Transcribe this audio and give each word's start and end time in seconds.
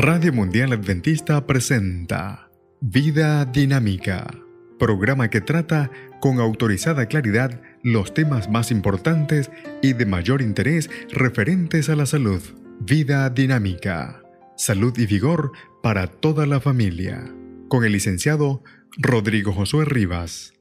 Radio 0.00 0.32
Mundial 0.32 0.72
Adventista 0.72 1.44
presenta 1.44 2.52
Vida 2.80 3.44
Dinámica, 3.44 4.32
programa 4.78 5.28
que 5.28 5.40
trata 5.40 5.90
con 6.20 6.38
autorizada 6.38 7.06
claridad 7.06 7.60
los 7.82 8.14
temas 8.14 8.48
más 8.48 8.70
importantes 8.70 9.50
y 9.82 9.94
de 9.94 10.06
mayor 10.06 10.40
interés 10.40 10.88
referentes 11.10 11.88
a 11.88 11.96
la 11.96 12.06
salud. 12.06 12.40
Vida 12.78 13.28
Dinámica, 13.30 14.22
salud 14.56 14.96
y 14.96 15.06
vigor 15.06 15.50
para 15.82 16.06
toda 16.06 16.46
la 16.46 16.60
familia, 16.60 17.34
con 17.66 17.84
el 17.84 17.90
licenciado 17.90 18.62
Rodrigo 18.98 19.52
Josué 19.52 19.84
Rivas. 19.84 20.54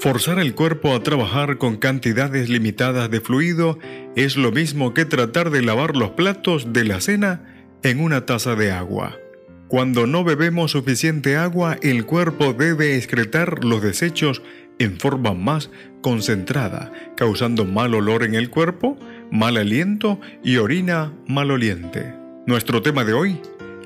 Forzar 0.00 0.38
el 0.38 0.54
cuerpo 0.54 0.94
a 0.94 1.02
trabajar 1.02 1.56
con 1.56 1.78
cantidades 1.78 2.50
limitadas 2.50 3.10
de 3.10 3.22
fluido 3.22 3.78
es 4.16 4.36
lo 4.36 4.52
mismo 4.52 4.92
que 4.92 5.06
tratar 5.06 5.48
de 5.48 5.62
lavar 5.62 5.96
los 5.96 6.10
platos 6.10 6.74
de 6.74 6.84
la 6.84 7.00
cena 7.00 7.54
en 7.82 8.00
una 8.00 8.26
taza 8.26 8.54
de 8.56 8.72
agua. 8.72 9.16
Cuando 9.68 10.06
no 10.06 10.24
bebemos 10.24 10.70
suficiente 10.70 11.36
agua, 11.36 11.76
el 11.82 12.06
cuerpo 12.06 12.54
debe 12.54 12.96
excretar 12.96 13.64
los 13.64 13.82
desechos 13.82 14.42
en 14.78 14.98
forma 14.98 15.34
más 15.34 15.70
concentrada, 16.00 16.92
causando 17.16 17.64
mal 17.64 17.94
olor 17.94 18.22
en 18.22 18.34
el 18.34 18.48
cuerpo, 18.48 18.98
mal 19.30 19.56
aliento 19.56 20.20
y 20.42 20.56
orina 20.56 21.12
maloliente. 21.26 22.14
Nuestro 22.46 22.80
tema 22.80 23.04
de 23.04 23.12
hoy, 23.12 23.40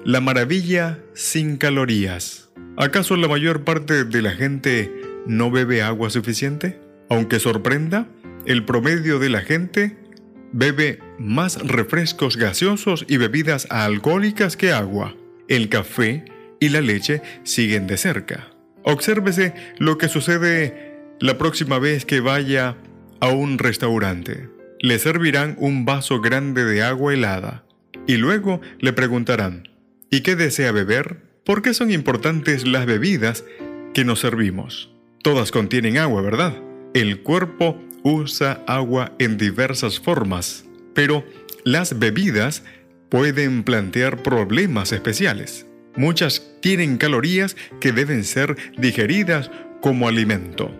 la 0.04 0.20
maravilla 0.20 1.00
sin 1.14 1.56
calorías. 1.56 2.50
¿Acaso 2.76 3.16
la 3.16 3.28
mayor 3.28 3.64
parte 3.64 4.04
de 4.04 4.22
la 4.22 4.32
gente 4.32 4.92
no 5.26 5.50
bebe 5.50 5.82
agua 5.82 6.10
suficiente? 6.10 6.80
Aunque 7.08 7.40
sorprenda, 7.40 8.06
el 8.46 8.64
promedio 8.64 9.18
de 9.18 9.30
la 9.30 9.40
gente 9.40 9.96
bebe 10.52 10.98
más 11.18 11.58
refrescos 11.66 12.36
gaseosos 12.36 13.04
y 13.08 13.16
bebidas 13.16 13.66
alcohólicas 13.70 14.56
que 14.56 14.72
agua. 14.72 15.14
El 15.48 15.68
café 15.68 16.24
y 16.60 16.68
la 16.68 16.80
leche 16.80 17.22
siguen 17.42 17.86
de 17.86 17.96
cerca. 17.96 18.48
Obsérvese 18.84 19.54
lo 19.78 19.98
que 19.98 20.08
sucede 20.08 20.92
la 21.20 21.38
próxima 21.38 21.78
vez 21.78 22.04
que 22.04 22.20
vaya 22.20 22.76
a 23.20 23.28
un 23.28 23.58
restaurante. 23.58 24.48
Le 24.80 24.98
servirán 24.98 25.56
un 25.58 25.84
vaso 25.84 26.20
grande 26.20 26.64
de 26.64 26.82
agua 26.82 27.14
helada 27.14 27.64
y 28.06 28.16
luego 28.16 28.60
le 28.80 28.92
preguntarán, 28.92 29.68
¿y 30.10 30.22
qué 30.22 30.34
desea 30.34 30.72
beber? 30.72 31.18
¿Por 31.44 31.62
qué 31.62 31.74
son 31.74 31.90
importantes 31.90 32.66
las 32.66 32.86
bebidas 32.86 33.44
que 33.94 34.04
nos 34.04 34.20
servimos? 34.20 34.90
Todas 35.22 35.52
contienen 35.52 35.98
agua, 35.98 36.22
¿verdad? 36.22 36.56
El 36.94 37.22
cuerpo 37.22 37.80
usa 38.02 38.62
agua 38.66 39.12
en 39.18 39.36
diversas 39.36 40.00
formas, 40.00 40.64
pero 40.94 41.24
las 41.64 41.98
bebidas 41.98 42.64
pueden 43.08 43.62
plantear 43.62 44.22
problemas 44.22 44.92
especiales. 44.92 45.66
Muchas 45.96 46.42
tienen 46.60 46.96
calorías 46.96 47.56
que 47.80 47.92
deben 47.92 48.24
ser 48.24 48.56
digeridas 48.78 49.50
como 49.80 50.08
alimento. 50.08 50.70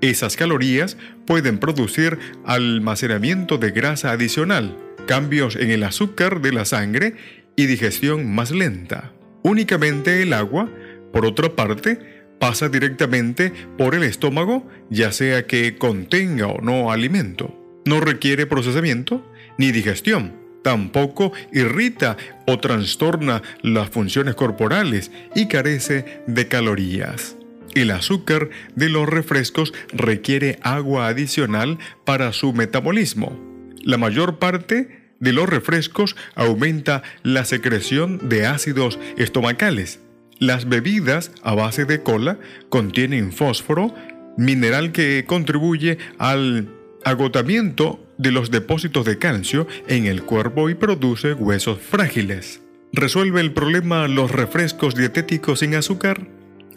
Esas 0.00 0.36
calorías 0.36 0.96
pueden 1.26 1.58
producir 1.58 2.18
almacenamiento 2.44 3.58
de 3.58 3.70
grasa 3.70 4.10
adicional, 4.10 4.76
cambios 5.06 5.56
en 5.56 5.70
el 5.70 5.84
azúcar 5.84 6.40
de 6.40 6.52
la 6.52 6.64
sangre 6.64 7.14
y 7.56 7.66
digestión 7.66 8.34
más 8.34 8.50
lenta. 8.50 9.12
Únicamente 9.42 10.22
el 10.22 10.32
agua, 10.32 10.70
por 11.12 11.26
otra 11.26 11.54
parte, 11.54 12.11
pasa 12.42 12.68
directamente 12.68 13.52
por 13.78 13.94
el 13.94 14.02
estómago, 14.02 14.68
ya 14.90 15.12
sea 15.12 15.46
que 15.46 15.78
contenga 15.78 16.48
o 16.48 16.60
no 16.60 16.90
alimento. 16.90 17.56
No 17.84 18.00
requiere 18.00 18.46
procesamiento 18.46 19.24
ni 19.58 19.70
digestión. 19.70 20.34
Tampoco 20.64 21.32
irrita 21.52 22.16
o 22.48 22.58
trastorna 22.58 23.42
las 23.62 23.90
funciones 23.90 24.34
corporales 24.34 25.12
y 25.36 25.46
carece 25.46 26.24
de 26.26 26.48
calorías. 26.48 27.36
El 27.76 27.92
azúcar 27.92 28.50
de 28.74 28.88
los 28.88 29.08
refrescos 29.08 29.72
requiere 29.92 30.58
agua 30.62 31.06
adicional 31.06 31.78
para 32.04 32.32
su 32.32 32.52
metabolismo. 32.52 33.38
La 33.84 33.98
mayor 33.98 34.40
parte 34.40 35.12
de 35.20 35.32
los 35.32 35.48
refrescos 35.48 36.16
aumenta 36.34 37.04
la 37.22 37.44
secreción 37.44 38.28
de 38.28 38.46
ácidos 38.46 38.98
estomacales 39.16 40.00
las 40.42 40.68
bebidas 40.68 41.30
a 41.44 41.54
base 41.54 41.84
de 41.84 42.02
cola 42.02 42.36
contienen 42.68 43.30
fósforo, 43.30 43.94
mineral 44.36 44.90
que 44.90 45.24
contribuye 45.24 45.98
al 46.18 46.68
agotamiento 47.04 48.04
de 48.18 48.32
los 48.32 48.50
depósitos 48.50 49.04
de 49.04 49.18
calcio 49.18 49.68
en 49.86 50.06
el 50.06 50.24
cuerpo 50.24 50.68
y 50.68 50.74
produce 50.74 51.34
huesos 51.34 51.78
frágiles. 51.78 52.60
¿Resuelve 52.92 53.40
el 53.40 53.52
problema 53.52 54.08
los 54.08 54.32
refrescos 54.32 54.96
dietéticos 54.96 55.60
sin 55.60 55.76
azúcar? 55.76 56.26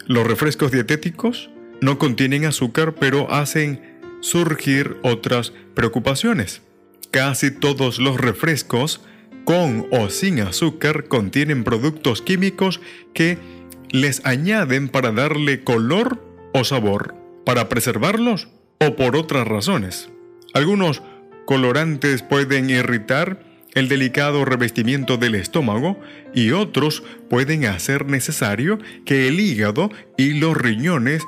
Los 0.06 0.24
refrescos 0.24 0.70
dietéticos 0.70 1.50
no 1.80 1.98
contienen 1.98 2.44
azúcar 2.44 2.94
pero 2.94 3.32
hacen 3.32 3.98
surgir 4.20 4.96
otras 5.02 5.52
preocupaciones. 5.74 6.62
Casi 7.10 7.50
todos 7.50 7.98
los 7.98 8.16
refrescos 8.16 9.00
con 9.44 9.86
o 9.90 10.08
sin 10.08 10.38
azúcar 10.40 11.08
contienen 11.08 11.64
productos 11.64 12.22
químicos 12.22 12.80
que 13.12 13.55
les 13.90 14.24
añaden 14.24 14.88
para 14.88 15.12
darle 15.12 15.62
color 15.62 16.22
o 16.52 16.64
sabor, 16.64 17.14
para 17.44 17.68
preservarlos 17.68 18.48
o 18.80 18.96
por 18.96 19.16
otras 19.16 19.46
razones. 19.46 20.10
Algunos 20.54 21.02
colorantes 21.46 22.22
pueden 22.22 22.70
irritar 22.70 23.40
el 23.74 23.88
delicado 23.88 24.44
revestimiento 24.46 25.18
del 25.18 25.34
estómago 25.34 26.00
y 26.34 26.52
otros 26.52 27.02
pueden 27.28 27.66
hacer 27.66 28.06
necesario 28.06 28.78
que 29.04 29.28
el 29.28 29.38
hígado 29.38 29.90
y 30.16 30.32
los 30.32 30.56
riñones 30.56 31.22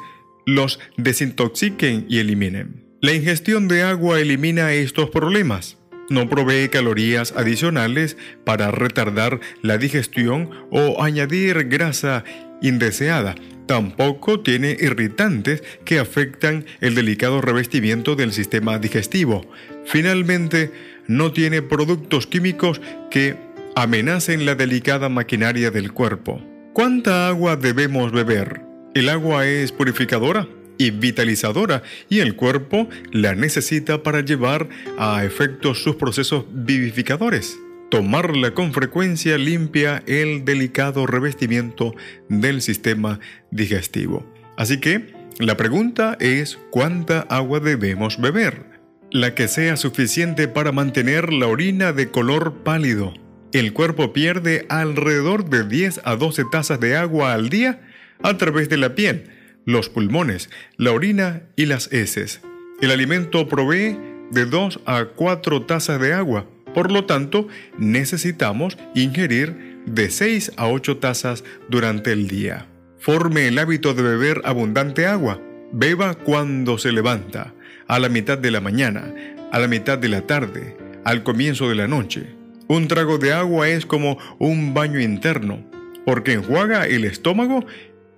los 0.47 0.81
desintoxiquen 0.97 2.07
y 2.09 2.19
eliminen. 2.19 2.87
La 3.03 3.13
ingestión 3.13 3.69
de 3.69 3.83
agua 3.83 4.19
elimina 4.19 4.73
estos 4.73 5.11
problemas. 5.11 5.77
No 6.09 6.31
provee 6.31 6.71
calorías 6.71 7.35
adicionales 7.37 8.17
para 8.45 8.71
retardar 8.71 9.41
la 9.61 9.77
digestión 9.77 10.49
o 10.71 11.03
añadir 11.03 11.69
grasa 11.69 12.25
indeseada. 12.63 13.35
Tampoco 13.67 14.41
tiene 14.41 14.77
irritantes 14.81 15.63
que 15.85 15.99
afectan 15.99 16.65
el 16.81 16.95
delicado 16.95 17.41
revestimiento 17.41 18.17
del 18.17 18.33
sistema 18.33 18.79
digestivo. 18.79 19.43
Finalmente, 19.85 20.73
no 21.07 21.33
tiene 21.33 21.63
productos 21.63 22.27
químicos 22.27 22.81
que 23.11 23.37
amenacen 23.77 24.47
la 24.47 24.55
delicada 24.55 25.09
maquinaria 25.09 25.71
del 25.71 25.93
cuerpo. 25.93 26.43
¿Cuánta 26.73 27.29
agua 27.29 27.57
debemos 27.57 28.13
beber? 28.13 28.63
El 28.95 29.09
agua 29.09 29.47
es 29.47 29.73
purificadora 29.73 30.49
y 30.79 30.91
vitalizadora 30.91 31.83
y 32.09 32.21
el 32.21 32.37
cuerpo 32.37 32.89
la 33.13 33.35
necesita 33.35 34.03
para 34.03 34.21
llevar 34.21 34.69
a 34.99 35.25
efecto 35.25 35.75
sus 35.75 35.97
procesos 35.97 36.45
vivificadores. 36.51 37.59
Tomarla 37.91 38.53
con 38.53 38.75
frecuencia 38.75 39.39
limpia 39.39 40.03
el 40.07 40.45
delicado 40.45 41.07
revestimiento 41.07 41.95
del 42.29 42.61
sistema 42.61 43.19
digestivo. 43.51 44.31
Así 44.59 44.79
que 44.79 45.15
la 45.39 45.57
pregunta 45.57 46.17
es 46.21 46.59
¿cuánta 46.71 47.21
agua 47.21 47.61
debemos 47.61 48.21
beber? 48.21 48.67
La 49.11 49.35
que 49.35 49.49
sea 49.49 49.79
suficiente 49.79 50.49
para 50.49 50.71
mantener 50.71 51.33
la 51.33 51.47
orina 51.47 51.95
de 51.95 52.11
color 52.11 52.63
pálido. 52.63 53.15
El 53.53 53.73
cuerpo 53.73 54.13
pierde 54.13 54.67
alrededor 54.69 55.49
de 55.49 55.65
10 55.65 56.03
a 56.05 56.17
12 56.17 56.45
tazas 56.53 56.81
de 56.81 56.95
agua 56.95 57.33
al 57.33 57.49
día 57.49 57.81
a 58.23 58.37
través 58.37 58.69
de 58.69 58.77
la 58.77 58.95
piel, 58.95 59.31
los 59.65 59.89
pulmones, 59.89 60.51
la 60.77 60.93
orina 60.93 61.45
y 61.57 61.65
las 61.65 61.91
heces. 61.91 62.43
El 62.83 62.91
alimento 62.91 63.49
provee 63.49 63.99
de 64.31 64.45
2 64.45 64.81
a 64.85 65.07
4 65.07 65.63
tazas 65.63 65.99
de 65.99 66.13
agua 66.13 66.47
por 66.79 66.93
lo 66.93 67.07
tanto, 67.07 67.49
necesitamos 67.77 68.79
ingerir 68.95 69.83
de 69.85 70.11
6 70.11 70.53
a 70.57 70.69
8 70.69 70.99
tazas 70.99 71.43
durante 71.69 72.13
el 72.13 72.29
día. 72.29 72.69
Forme 73.01 73.49
el 73.49 73.59
hábito 73.59 73.95
de 73.95 74.05
beber 74.05 74.43
abundante 74.45 75.05
agua. 75.05 75.43
Beba 75.73 76.15
cuando 76.15 76.79
se 76.79 76.93
levanta, 76.93 77.53
a 77.89 77.99
la 77.99 78.09
mitad 78.09 78.39
de 78.39 78.53
la 78.53 78.61
mañana, 78.61 79.13
a 79.51 79.59
la 79.59 79.67
mitad 79.67 79.99
de 79.99 80.09
la 80.09 80.21
tarde, 80.21 80.77
al 81.05 81.25
comienzo 81.25 81.69
de 81.69 81.75
la 81.75 81.89
noche. 81.89 82.37
Un 82.69 82.87
trago 82.87 83.19
de 83.19 83.33
agua 83.33 83.69
es 83.69 83.85
como 83.85 84.17
un 84.39 84.73
baño 84.73 85.01
interno, 85.01 85.69
porque 86.07 86.35
enjuaga 86.35 86.87
el 86.87 87.05
estómago 87.05 87.67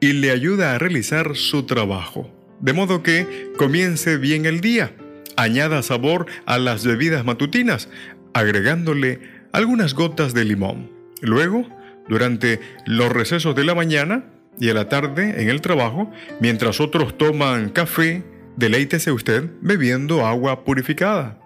y 0.00 0.12
le 0.12 0.32
ayuda 0.32 0.74
a 0.74 0.78
realizar 0.78 1.34
su 1.34 1.62
trabajo. 1.62 2.30
De 2.60 2.74
modo 2.74 3.02
que 3.02 3.52
comience 3.56 4.18
bien 4.18 4.44
el 4.44 4.60
día. 4.60 4.92
Añada 5.36 5.82
sabor 5.82 6.26
a 6.44 6.58
las 6.58 6.84
bebidas 6.84 7.24
matutinas, 7.24 7.88
agregándole 8.34 9.20
algunas 9.52 9.94
gotas 9.94 10.34
de 10.34 10.44
limón. 10.44 10.90
Luego, 11.20 11.68
durante 12.08 12.60
los 12.86 13.10
recesos 13.10 13.54
de 13.54 13.64
la 13.64 13.74
mañana 13.74 14.24
y 14.58 14.68
a 14.68 14.74
la 14.74 14.88
tarde 14.88 15.42
en 15.42 15.48
el 15.48 15.60
trabajo, 15.60 16.10
mientras 16.40 16.80
otros 16.80 17.16
toman 17.16 17.70
café, 17.70 18.24
deleítese 18.56 19.12
usted 19.12 19.50
bebiendo 19.60 20.26
agua 20.26 20.64
purificada 20.64 21.38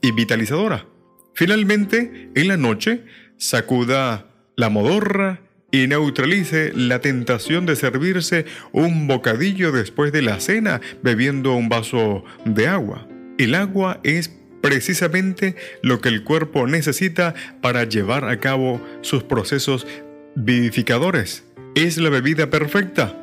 y 0.00 0.12
vitalizadora. 0.12 0.86
Finalmente, 1.34 2.30
en 2.34 2.48
la 2.48 2.56
noche, 2.56 3.04
sacuda 3.36 4.26
la 4.56 4.68
modorra 4.68 5.40
y 5.72 5.86
neutralice 5.86 6.72
la 6.74 7.00
tentación 7.00 7.64
de 7.64 7.76
servirse 7.76 8.44
un 8.72 9.06
bocadillo 9.06 9.72
después 9.72 10.12
de 10.12 10.22
la 10.22 10.40
cena 10.40 10.80
bebiendo 11.02 11.54
un 11.54 11.68
vaso 11.68 12.24
de 12.44 12.66
agua. 12.66 13.06
El 13.38 13.54
agua 13.54 14.00
es 14.02 14.39
precisamente 14.60 15.56
lo 15.82 16.00
que 16.00 16.08
el 16.08 16.24
cuerpo 16.24 16.66
necesita 16.66 17.34
para 17.60 17.84
llevar 17.84 18.24
a 18.24 18.38
cabo 18.38 18.80
sus 19.02 19.22
procesos 19.22 19.86
vivificadores. 20.34 21.44
Es 21.74 21.98
la 21.98 22.10
bebida 22.10 22.50
perfecta, 22.50 23.16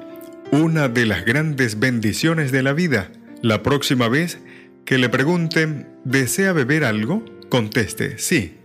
una 0.52 0.88
de 0.88 1.06
las 1.06 1.26
grandes 1.26 1.80
bendiciones 1.80 2.52
de 2.52 2.64
la 2.64 2.74
vida. 2.74 3.12
La 3.42 3.64
próxima 3.64 4.08
vez 4.08 4.40
que 4.86 4.98
le 4.98 5.10
pregunten, 5.10 5.88
¿desea 6.06 6.54
beber 6.54 6.84
algo? 6.84 7.24
Conteste, 7.50 8.18
sí, 8.18 8.58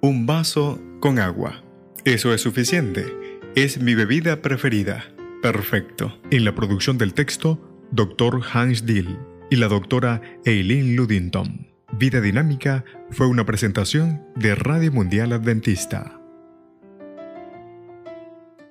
un 0.00 0.26
vaso 0.26 0.80
con 1.00 1.18
agua. 1.18 1.62
Eso 2.04 2.32
es 2.32 2.40
suficiente. 2.40 3.06
Es 3.54 3.80
mi 3.80 3.94
bebida 3.94 4.42
preferida. 4.42 5.04
Perfecto. 5.42 6.18
En 6.30 6.44
la 6.44 6.54
producción 6.54 6.98
del 6.98 7.14
texto, 7.14 7.86
Dr. 7.92 8.42
Hans 8.52 8.86
Dill 8.86 9.18
y 9.50 9.56
la 9.56 9.68
doctora 9.68 10.20
Eileen 10.44 10.96
Ludington. 10.96 11.69
Vida 11.92 12.20
Dinámica 12.20 12.84
fue 13.10 13.26
una 13.26 13.44
presentación 13.44 14.22
de 14.36 14.54
Radio 14.54 14.92
Mundial 14.92 15.32
Adventista 15.32 16.19